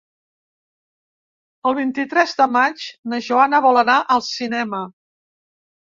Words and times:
El 1.71 1.75
vint-i-tres 1.81 2.33
de 2.41 2.49
maig 2.55 2.87
na 3.13 3.23
Joana 3.29 3.63
vol 3.67 3.83
anar 3.85 4.01
al 4.17 4.29
cinema. 4.33 4.85